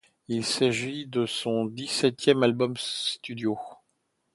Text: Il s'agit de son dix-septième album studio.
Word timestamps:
Il 0.27 0.43
s'agit 0.43 1.05
de 1.05 1.27
son 1.27 1.65
dix-septième 1.65 2.41
album 2.41 2.75
studio. 2.75 3.55